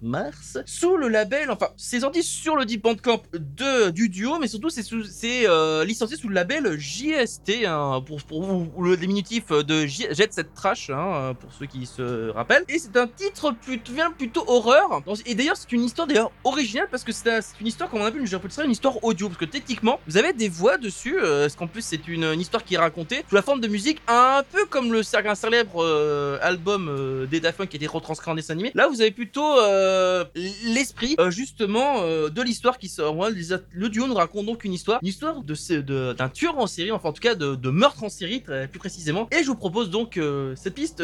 mars 0.01 0.57
sous 0.65 0.97
le 0.97 1.07
label. 1.07 1.51
Enfin, 1.51 1.69
c'est 1.77 1.99
sorti 2.01 2.23
sur 2.23 2.55
le 2.55 2.65
Deep 2.65 2.83
Bandcamp 2.83 3.21
de 3.33 3.89
du 3.91 4.09
duo, 4.09 4.39
mais 4.39 4.47
surtout 4.47 4.69
c'est 4.69 4.83
c'est 4.83 5.45
licencié 5.85 6.17
sous 6.17 6.27
le 6.27 6.35
label 6.35 6.77
JST 6.79 7.65
hein, 7.67 8.01
pour 8.05 8.21
pour 8.23 8.43
vous 8.43 8.71
le 8.83 8.97
diminutif 8.97 9.49
de 9.49 9.85
J- 9.85 10.07
Jet 10.11 10.33
Set 10.33 10.53
Trash 10.53 10.89
hein, 10.89 11.35
pour 11.39 11.51
ceux 11.53 11.65
qui 11.67 11.85
se 11.85 12.29
Et 12.67 12.79
c'est 12.79 12.95
un 12.97 13.07
titre 13.07 13.51
plutôt, 13.51 13.93
plutôt 14.17 14.43
horreur. 14.47 15.01
Et 15.25 15.35
d'ailleurs, 15.35 15.57
c'est 15.57 15.71
une 15.71 15.83
histoire 15.83 16.07
d'ailleurs 16.07 16.31
originale 16.43 16.87
parce 16.91 17.03
que 17.03 17.11
c'est 17.11 17.29
un- 17.31 17.41
c'est 17.41 17.59
une 17.59 17.67
histoire, 17.67 17.89
comme 17.89 18.01
on 18.01 18.05
appelle, 18.05 18.27
ça 18.49 18.63
une 18.63 18.71
histoire 18.71 19.03
audio. 19.03 19.27
Parce 19.27 19.39
que 19.39 19.45
techniquement, 19.45 19.99
vous 20.07 20.17
avez 20.17 20.33
des 20.33 20.49
voix 20.49 20.77
dessus. 20.77 21.17
euh, 21.19 21.43
parce 21.43 21.55
qu'en 21.55 21.67
plus, 21.67 21.81
c'est 21.81 22.07
une, 22.07 22.39
histoire 22.39 22.63
qui 22.63 22.75
est 22.75 22.77
racontée 22.77 23.23
sous 23.27 23.35
la 23.35 23.41
forme 23.41 23.59
de 23.61 23.67
musique, 23.67 24.01
un 24.07 24.43
peu 24.51 24.65
comme 24.65 24.91
le 24.93 25.01
un 25.27 25.35
célèbre 25.35 25.83
euh, 25.83 26.37
album 26.41 26.87
euh, 26.87 27.25
des 27.25 27.41
qui 27.41 27.75
a 27.75 27.77
été 27.77 27.87
retranscrit 27.87 28.31
en 28.31 28.35
dessin 28.35 28.53
animé. 28.53 28.71
Là, 28.75 28.87
vous 28.87 29.01
avez 29.01 29.11
plutôt 29.11 29.59
euh, 29.59 30.23
l'esprit, 30.63 31.15
euh, 31.19 31.31
justement, 31.31 32.01
euh, 32.01 32.29
de 32.29 32.41
l'histoire 32.41 32.77
qui 32.77 32.87
sort. 32.87 33.17
Ouais, 33.17 33.29
le 33.71 33.89
duo 33.89 34.07
nous 34.07 34.13
raconte 34.13 34.45
donc 34.45 34.63
une 34.63 34.73
histoire, 34.73 34.99
une 35.01 35.07
histoire 35.07 35.41
de 35.41 36.13
d'un 36.13 36.29
tueur 36.29 36.57
en 36.57 36.67
série, 36.67 36.91
enfin 36.91 37.09
en 37.09 37.13
tout 37.13 37.21
cas 37.21 37.35
de, 37.35 37.69
meurtre 37.69 38.03
en 38.03 38.09
série, 38.09 38.41
plus 38.71 38.79
précisément. 38.79 39.27
Et 39.31 39.43
je 39.43 39.47
vous 39.47 39.55
propose 39.55 39.89
donc 39.89 40.17
euh, 40.17 40.53
cette 40.55 40.75
piste. 40.75 41.03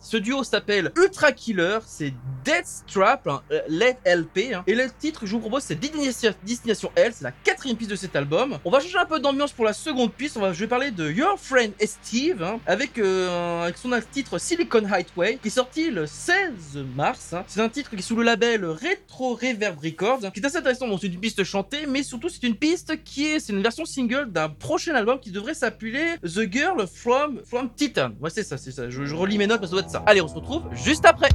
Ce 0.00 0.16
duo 0.16 0.42
s'appelle 0.44 0.90
Ultra 0.96 1.32
Killer, 1.32 1.78
c'est 1.86 2.12
Death 2.44 2.84
Trap, 2.92 3.26
hein, 3.28 3.42
euh, 3.52 3.60
Let 3.68 3.98
LP. 4.04 4.52
hein. 4.54 4.64
et 4.66 4.74
le 4.74 4.86
titre 4.90 5.20
que 5.20 5.26
je 5.26 5.32
vous 5.32 5.40
propose, 5.40 5.62
c'est 5.62 5.78
Destination, 5.78 6.90
L, 6.96 7.12
c'est 7.14 7.24
la 7.24 7.32
quatrième 7.32 7.76
piste 7.76 7.90
de 7.90 7.96
cet 7.96 8.16
album. 8.16 8.58
On 8.64 8.70
va 8.70 8.80
changer 8.80 8.98
un 8.98 9.04
peu 9.06 9.20
d'ambiance 9.20 9.52
pour 9.52 9.64
la 9.64 9.72
seconde 9.72 10.12
piste. 10.12 10.36
On 10.36 10.40
va, 10.40 10.52
je 10.52 10.60
vais 10.60 10.66
parler 10.66 10.90
de 10.90 11.10
Your 11.10 11.38
Friend 11.38 11.72
Steve, 11.80 12.42
hein, 12.42 12.58
avec, 12.66 12.98
euh, 12.98 13.62
avec 13.62 13.76
son 13.76 13.90
titre 14.10 14.38
Silicon 14.38 14.84
Highway, 14.84 15.38
qui 15.40 15.48
est 15.48 15.50
sorti 15.50 15.90
le 15.90 16.06
16 16.06 16.84
mars. 16.96 17.32
hein. 17.32 17.44
C'est 17.46 17.60
un 17.60 17.68
titre 17.68 17.90
qui 17.90 17.96
est 17.96 18.02
sous 18.02 18.16
le 18.16 18.22
label 18.22 18.64
Retro 18.64 19.34
Reverb 19.34 19.78
Records, 19.82 20.32
qui 20.32 20.40
est 20.40 20.46
assez 20.46 20.56
intéressant. 20.56 20.88
Bon, 20.88 20.98
c'est 20.98 21.06
une 21.08 21.20
piste 21.20 21.44
chantée, 21.44 21.86
mais 21.86 22.02
surtout 22.02 22.28
c'est 22.28 22.42
une 22.46 22.56
piste 22.56 23.02
qui 23.04 23.26
est, 23.26 23.40
c'est 23.40 23.52
une 23.52 23.62
version 23.62 23.84
single 23.84 24.30
d'un 24.30 24.48
prochain 24.48 24.94
album 24.94 25.20
qui 25.20 25.30
devrait 25.30 25.54
s'appeler 25.54 26.16
The 26.22 26.50
Girl 26.50 26.86
from 26.92 27.40
from 27.44 27.70
Titan. 27.74 28.12
Ouais, 28.20 28.30
c'est 28.30 28.42
ça, 28.42 28.56
c'est 28.56 28.72
ça. 28.72 28.88
Je, 28.90 29.14
relis 29.14 29.38
mes 29.38 29.46
notes, 29.46 29.60
mais 29.60 29.66
ça 29.66 29.81
Allez, 30.06 30.20
on 30.20 30.28
se 30.28 30.34
retrouve 30.34 30.62
juste 30.72 31.04
après. 31.04 31.28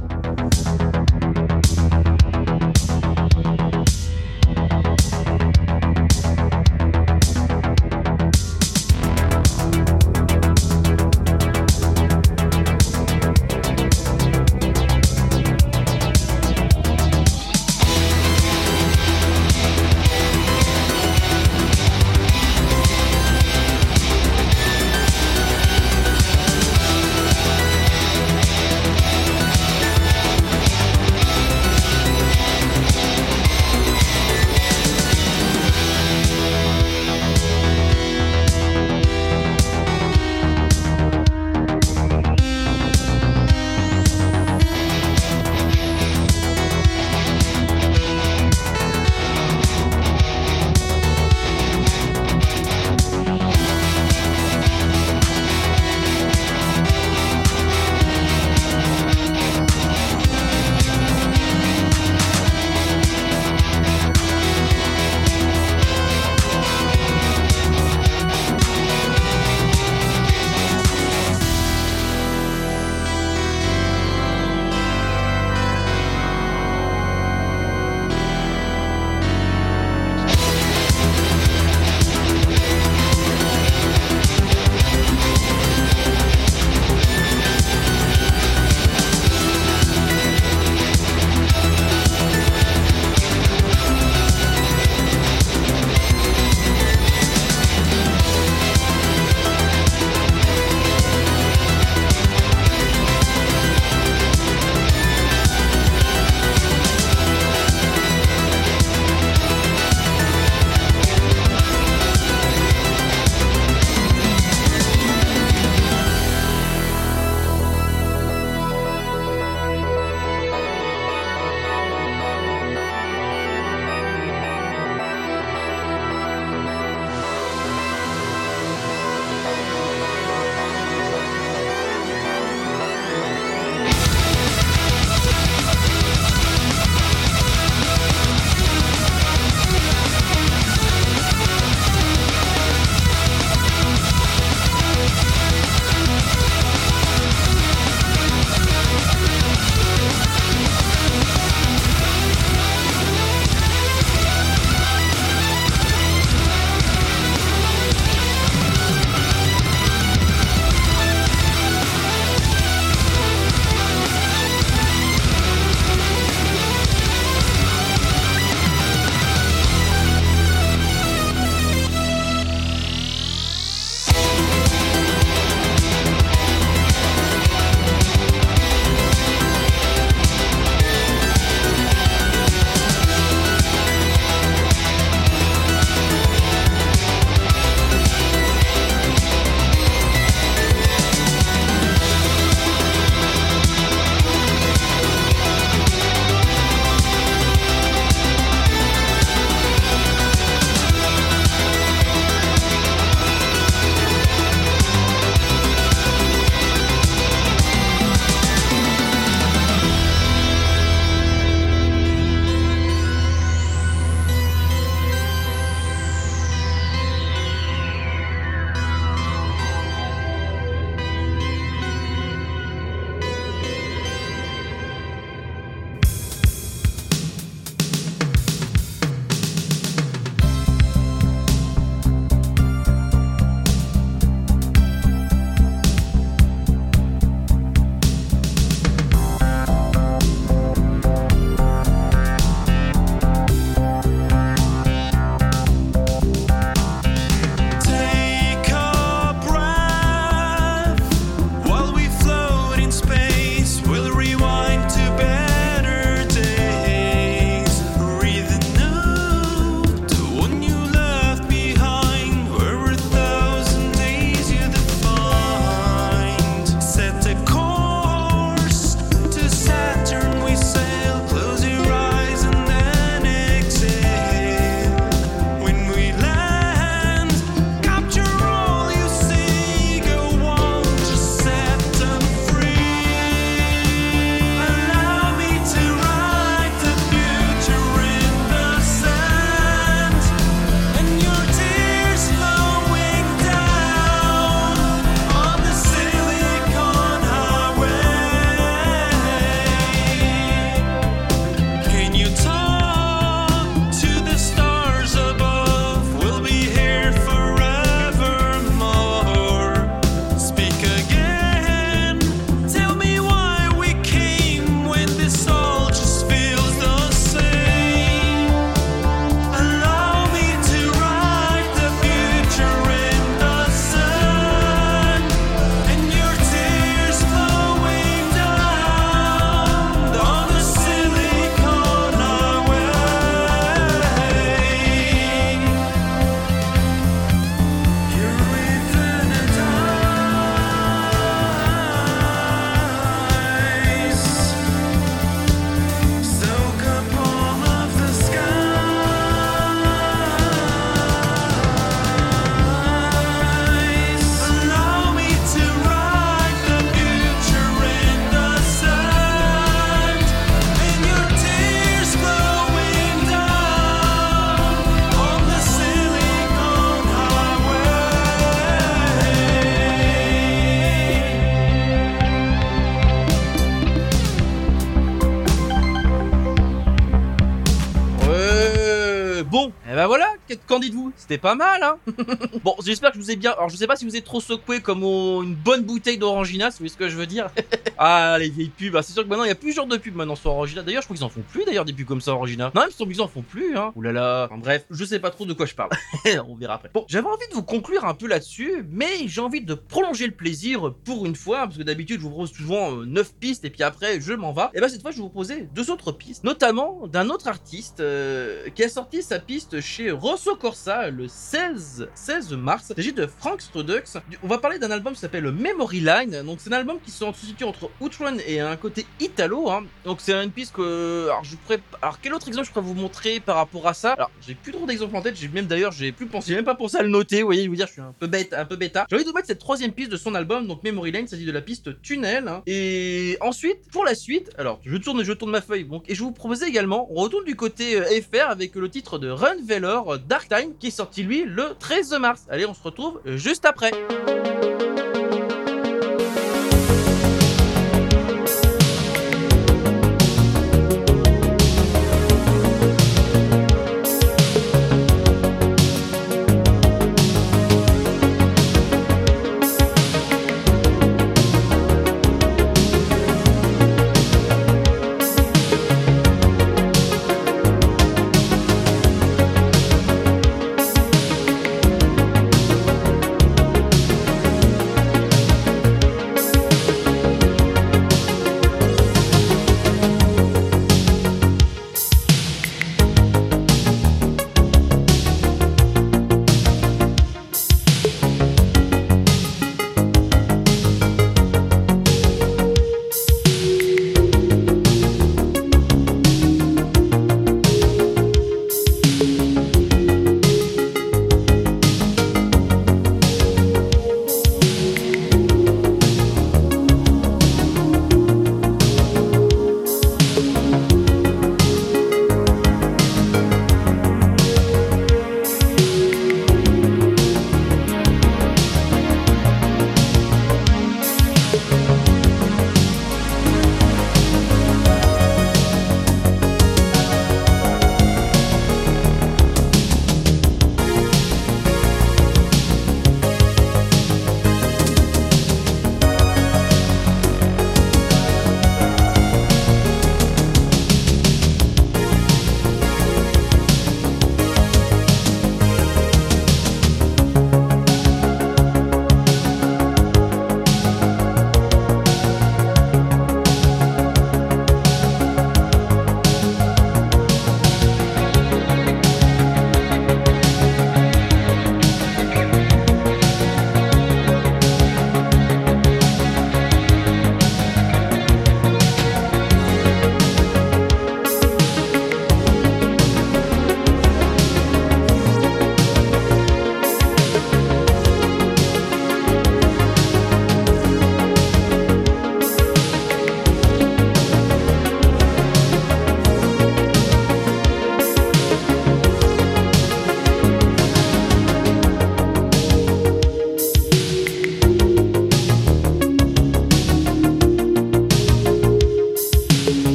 Qu'en 380.68 380.78
dites-vous 380.78 381.07
C'était 381.18 381.38
pas 381.38 381.56
mal, 381.56 381.82
hein 381.82 381.98
Bon, 382.64 382.76
j'espère 382.84 383.10
que 383.10 383.18
je 383.18 383.22
vous 383.22 383.30
ai 383.30 383.36
bien... 383.36 383.50
Alors, 383.52 383.68
je 383.68 383.76
sais 383.76 383.86
pas 383.86 383.96
si 383.96 384.04
vous 384.04 384.16
êtes 384.16 384.24
trop 384.24 384.40
secoué 384.40 384.80
comme 384.80 385.02
une 385.02 385.54
bonne 385.54 385.82
bouteille 385.82 386.16
d'Orangina, 386.16 386.70
si 386.70 386.76
vous 386.76 386.84
voyez 386.84 386.92
ce 386.92 386.96
que 386.96 387.08
je 387.08 387.16
veux 387.16 387.26
dire. 387.26 387.50
ah, 387.98 388.36
les 388.38 388.48
vieilles 388.48 388.68
pubs, 388.70 388.94
ah, 388.96 389.02
c'est 389.02 389.12
sûr 389.12 389.24
que 389.24 389.28
maintenant, 389.28 389.44
il 389.44 389.48
y 389.48 389.52
a 389.52 389.56
plus 389.56 389.72
genre 389.72 389.86
de 389.86 389.96
pubs 389.96 390.14
maintenant 390.14 390.36
sur 390.36 390.52
Orangina. 390.52 390.82
D'ailleurs, 390.82 391.02
je 391.02 391.08
crois 391.08 391.16
qu'ils 391.16 391.24
en 391.24 391.28
font 391.28 391.42
plus, 391.52 391.64
d'ailleurs, 391.64 391.84
des 391.84 391.92
pubs 391.92 392.06
comme 392.06 392.20
ça, 392.20 392.32
Orangina. 392.32 392.70
Non, 392.74 392.82
même 392.82 393.10
ils 393.10 393.20
en 393.20 393.28
font 393.28 393.42
plus, 393.42 393.76
hein. 393.76 393.92
Ouh 393.96 394.02
là 394.02 394.12
là. 394.12 394.44
Enfin, 394.46 394.58
bref, 394.58 394.84
je 394.90 395.04
sais 395.04 395.18
pas 395.18 395.30
trop 395.30 395.44
de 395.44 395.52
quoi 395.52 395.66
je 395.66 395.74
parle. 395.74 395.90
On 396.48 396.54
verra 396.54 396.74
après. 396.74 396.90
Bon, 396.94 397.04
j'avais 397.08 397.26
envie 397.26 397.48
de 397.50 397.54
vous 397.54 397.64
conclure 397.64 398.04
un 398.04 398.14
peu 398.14 398.28
là-dessus, 398.28 398.84
mais 398.90 399.26
j'ai 399.26 399.40
envie 399.40 399.60
de 399.60 399.74
prolonger 399.74 400.26
le 400.26 400.32
plaisir 400.32 400.94
pour 401.04 401.26
une 401.26 401.34
fois, 401.36 401.66
parce 401.66 401.78
que 401.78 401.82
d'habitude, 401.82 402.20
je 402.20 402.24
vous 402.24 402.30
propose 402.30 402.52
souvent 402.52 402.92
9 402.92 403.34
pistes, 403.34 403.64
et 403.64 403.70
puis 403.70 403.82
après, 403.82 404.20
je 404.20 404.32
m'en 404.34 404.52
vais. 404.52 404.62
Et 404.74 404.80
ben 404.80 404.88
cette 404.88 405.02
fois, 405.02 405.10
je 405.10 405.16
vais 405.16 405.22
vous 405.22 405.28
proposer 405.28 405.68
deux 405.74 405.90
autres 405.90 406.12
pistes, 406.12 406.44
notamment 406.44 407.06
d'un 407.06 407.28
autre 407.30 407.48
artiste 407.48 408.00
euh, 408.00 408.68
qui 408.74 408.84
a 408.84 408.88
sorti 408.88 409.22
sa 409.22 409.38
piste 409.38 409.80
chez 409.80 410.10
Rosso 410.10 410.54
Corsa 410.56 411.07
le 411.10 411.28
16, 411.28 412.08
16 412.14 412.52
mars. 412.52 412.86
Il 412.90 412.96
s'agit 412.96 413.12
de 413.12 413.26
Frank 413.26 413.60
Strodux. 413.60 414.02
On 414.42 414.48
va 414.48 414.58
parler 414.58 414.78
d'un 414.78 414.90
album 414.90 415.14
qui 415.14 415.20
s'appelle 415.20 415.50
Memory 415.50 416.00
Line. 416.00 416.42
Donc 416.44 416.58
c'est 416.60 416.70
un 416.72 416.76
album 416.76 416.98
qui 417.04 417.10
se 417.10 417.24
situe 417.34 417.64
entre 417.64 417.90
Outrun 418.00 418.36
et 418.46 418.60
un 418.60 418.76
côté 418.76 419.06
italo. 419.20 419.70
hein. 419.70 419.84
Donc 420.04 420.20
c'est 420.20 420.32
une 420.34 420.50
piste 420.50 420.74
que... 420.74 421.26
Alors, 421.28 421.44
je 421.44 421.56
pourrais... 421.56 421.80
Alors 422.02 422.20
quel 422.20 422.34
autre 422.34 422.48
exemple 422.48 422.66
je 422.66 422.72
pourrais 422.72 422.84
vous 422.84 422.94
montrer 422.94 423.40
par 423.40 423.56
rapport 423.56 423.86
à 423.86 423.94
ça? 423.94 424.12
Alors 424.12 424.30
j'ai 424.46 424.54
plus 424.54 424.72
trop 424.72 424.86
d'exemples 424.86 425.16
en 425.16 425.22
tête. 425.22 425.36
J'ai 425.36 425.48
même 425.48 425.66
d'ailleurs 425.66 425.92
j'ai 425.92 426.12
plus 426.12 426.26
pensé, 426.26 426.54
même 426.54 426.64
pas 426.64 426.74
pensé 426.74 426.96
à 426.98 427.02
le 427.02 427.08
noter. 427.08 427.40
Vous 427.40 427.46
voyez, 427.48 427.64
je 427.64 427.70
veux 427.70 427.76
dire, 427.76 427.86
je 427.86 427.92
suis 427.92 428.00
un 428.02 428.14
peu 428.18 428.26
bête, 428.26 428.52
un 428.54 428.64
peu 428.64 428.76
bêta. 428.76 429.06
J'ai 429.10 429.16
envie 429.16 429.24
de 429.24 429.28
vous 429.30 429.34
mettre 429.34 429.48
cette 429.48 429.58
troisième 429.58 429.92
piste 429.92 430.10
de 430.10 430.16
son 430.16 430.34
album, 430.34 430.66
donc 430.66 430.82
Memory 430.82 431.12
Lane. 431.12 431.24
Il 431.24 431.28
s'agit 431.28 431.44
de 431.46 431.52
la 431.52 431.60
piste 431.62 432.00
Tunnel. 432.02 432.48
hein. 432.48 432.62
Et 432.66 433.36
ensuite, 433.40 433.90
pour 433.90 434.04
la 434.04 434.14
suite, 434.14 434.50
alors 434.58 434.80
je 434.84 434.96
tourne, 434.96 435.22
je 435.22 435.32
tourne 435.32 435.50
ma 435.50 435.60
feuille. 435.60 435.84
Donc 435.84 436.04
et 436.08 436.14
je 436.14 436.22
vous 436.22 436.32
propose 436.32 436.62
également, 436.62 437.06
on 437.10 437.14
retourne 437.22 437.44
du 437.44 437.56
côté 437.56 437.96
euh, 437.96 438.04
FR 438.22 438.48
avec 438.50 438.74
le 438.74 438.88
titre 438.90 439.18
de 439.18 439.28
Run 439.30 439.56
Veilor 439.64 440.14
euh, 440.14 440.18
Dark 440.18 440.48
Time 440.48 440.72
qui 440.78 440.90
sorti 440.98 441.22
lui 441.22 441.44
le 441.44 441.76
13 441.78 442.18
mars. 442.20 442.44
Allez, 442.50 442.66
on 442.66 442.74
se 442.74 442.82
retrouve 442.82 443.20
euh, 443.24 443.36
juste 443.36 443.64
après. 443.64 443.92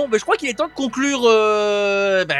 Bon, 0.00 0.08
ben, 0.08 0.16
je 0.16 0.22
crois 0.22 0.38
qu'il 0.38 0.48
est 0.48 0.54
temps 0.54 0.68
de 0.68 0.72
conclure 0.72 1.20
euh, 1.26 2.24
ben, 2.24 2.34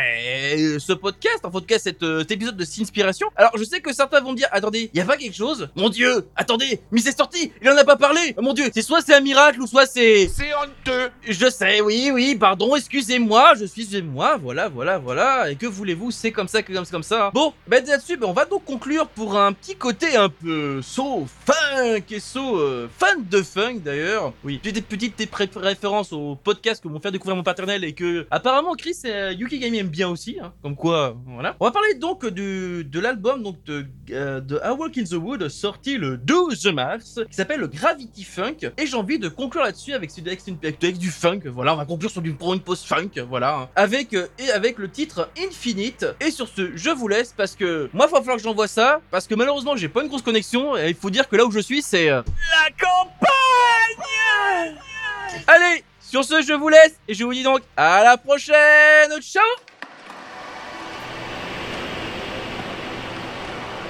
ce 0.79 0.93
podcast, 0.93 1.45
en 1.45 1.51
cet, 1.79 2.03
euh, 2.03 2.21
cet 2.21 2.33
épisode 2.33 2.57
de 2.57 2.65
Sinspiration. 2.65 3.29
Alors, 3.37 3.53
je 3.57 3.65
sais 3.65 3.81
que 3.81 3.93
certains 3.93 4.21
vont 4.21 4.33
dire, 4.33 4.49
attendez, 4.53 4.91
il 4.93 4.99
y 4.99 5.01
a 5.01 5.05
pas 5.05 5.17
quelque 5.17 5.37
chose? 5.37 5.69
Mon 5.77 5.89
Dieu, 5.89 6.27
attendez, 6.37 6.81
mais 6.91 7.01
c'est 7.01 7.17
sorti, 7.17 7.53
il 7.61 7.69
en 7.69 7.77
a 7.77 7.85
pas 7.85 7.97
parlé. 7.97 8.35
Oh, 8.37 8.43
mon 8.43 8.53
Dieu, 8.53 8.71
c'est 8.73 8.83
soit 8.83 9.01
c'est 9.03 9.15
un 9.15 9.21
miracle 9.21 9.61
ou 9.61 9.67
soit 9.67 9.87
c'est. 9.87 10.29
C'est 10.29 10.55
honteux 10.55 11.11
Je 11.27 11.51
sais, 11.51 11.81
oui, 11.81 12.11
oui, 12.13 12.37
pardon, 12.37 12.77
excusez-moi, 12.77 13.55
je 13.59 13.65
suis 13.65 13.81
moi, 14.03 14.37
voilà, 14.37 14.69
voilà, 14.69 14.99
voilà. 14.99 15.51
Et 15.51 15.57
que 15.57 15.67
voulez-vous, 15.67 16.11
c'est 16.11 16.33
comme 16.33 16.49
ça, 16.49 16.63
que 16.63 16.73
comme, 16.73 16.87
comme 16.87 17.03
ça. 17.03 17.31
Bon, 17.35 17.53
ben 17.67 17.85
là-dessus, 17.85 18.17
ben, 18.17 18.27
on 18.29 18.33
va 18.33 18.45
donc 18.45 18.65
conclure 18.65 19.09
pour 19.09 19.39
un 19.39 19.53
petit 19.53 19.77
côté 19.77 20.17
un 20.17 20.29
peu 20.29 20.81
so 20.83 21.27
funk 21.45 22.05
et 22.11 22.21
so 22.21 22.59
euh, 22.59 22.89
fan 22.97 23.25
de 23.29 23.43
funk 23.43 23.81
d'ailleurs. 23.85 24.33
Oui, 24.45 24.61
j'ai 24.63 24.73
des 24.73 24.83
petites 24.83 25.17
références 25.57 26.13
au 26.13 26.37
podcast 26.37 26.83
que 26.83 26.89
m'ont 26.89 27.01
fait 27.01 27.11
découvrir 27.11 27.37
mon 27.37 27.43
paternel 27.43 27.85
et 27.85 27.93
que 27.93 28.27
apparemment 28.31 28.75
Chris 28.75 28.99
et 29.05 29.33
Yuki 29.33 29.59
Game 29.59 29.75
aime 29.75 29.89
bien 29.89 30.09
aussi, 30.09 30.39
hein, 30.43 30.53
comme 30.63 30.77
quoi, 30.77 31.17
voilà. 31.27 31.57
On 31.61 31.65
va 31.65 31.71
parler 31.71 31.95
donc 31.95 32.27
du, 32.27 32.85
de 32.85 33.01
l'album 33.01 33.43
donc 33.43 33.63
de, 33.65 33.87
euh, 34.11 34.41
de 34.41 34.59
A 34.63 34.75
Walk 34.75 34.99
in 34.99 35.05
the 35.05 35.13
Wood 35.13 35.49
sorti 35.49 35.97
le 35.97 36.17
12 36.17 36.67
mars 36.67 37.21
qui 37.29 37.37
s'appelle 37.37 37.61
Gravity 37.67 38.25
Funk 38.25 38.71
et 38.77 38.87
j'ai 38.87 38.97
envie 38.97 39.19
de 39.19 39.29
conclure 39.29 39.63
là-dessus 39.63 39.93
avec, 39.93 40.11
avec, 40.19 40.41
avec, 40.49 40.85
avec 40.85 40.99
du 40.99 41.11
funk. 41.11 41.41
Voilà, 41.47 41.75
on 41.75 41.77
va 41.77 41.85
conclure 41.85 42.11
sur 42.11 42.23
du 42.23 42.33
pour 42.33 42.55
une 42.55 42.61
pause 42.61 42.83
funk, 42.85 43.11
voilà, 43.29 43.57
hein. 43.57 43.69
avec 43.77 44.15
euh, 44.15 44.27
et 44.39 44.51
avec 44.51 44.79
le 44.79 44.91
titre 44.91 45.29
Infinite. 45.39 46.07
Et 46.21 46.31
sur 46.31 46.49
ce, 46.49 46.77
je 46.77 46.91
vous 46.91 47.09
laisse 47.09 47.35
parce 47.37 47.55
que 47.55 47.91
moi, 47.93 48.07
il 48.09 48.13
va 48.13 48.19
falloir 48.19 48.37
que 48.37 48.43
j'envoie 48.43 48.69
ça 48.69 49.01
parce 49.11 49.27
que 49.27 49.35
malheureusement, 49.35 49.77
j'ai 49.77 49.89
pas 49.89 50.03
une 50.03 50.09
grosse 50.09 50.23
connexion 50.23 50.77
et 50.77 50.89
il 50.89 50.95
faut 50.95 51.11
dire 51.11 51.29
que 51.29 51.37
là 51.37 51.45
où 51.45 51.51
je 51.51 51.61
suis, 51.61 51.83
c'est 51.83 52.09
euh, 52.11 52.23
La 52.51 52.71
campagne 52.79 53.31
Allez, 55.47 55.85
sur 56.01 56.25
ce, 56.25 56.43
je 56.43 56.53
vous 56.53 56.69
laisse 56.69 56.99
et 57.09 57.15
je 57.15 57.25
vous 57.25 57.33
dis 57.33 57.43
donc 57.43 57.63
à 57.77 58.03
la 58.03 58.17
prochaine. 58.17 59.21
Ciao. 59.21 59.43